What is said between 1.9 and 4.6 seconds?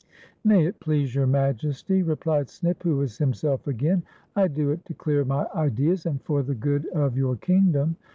replied Snip, who was himself again," I